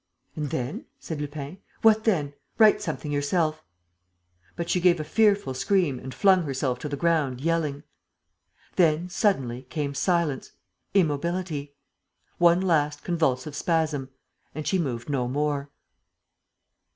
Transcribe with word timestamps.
"And 0.35 0.49
then?" 0.49 0.85
said 0.99 1.21
Lupin. 1.21 1.59
"What 1.83 2.05
then?... 2.05 2.33
Write 2.57 2.81
something 2.81 3.11
yourself." 3.11 3.63
But 4.55 4.67
she 4.67 4.81
gave 4.81 4.99
a 4.99 5.03
fearful 5.03 5.53
scream 5.53 5.99
and 5.99 6.11
flung 6.11 6.41
herself 6.41 6.79
to 6.79 6.89
the 6.89 6.97
ground, 6.97 7.39
yelling. 7.39 7.83
Then, 8.77 9.09
suddenly, 9.09 9.61
came 9.69 9.93
silence, 9.93 10.53
immobility. 10.95 11.75
One 12.39 12.61
last 12.61 13.03
convulsive 13.03 13.55
spasm. 13.55 14.09
And 14.55 14.65
she 14.67 14.79
moved 14.79 15.07
no 15.07 15.27
more. 15.27 15.69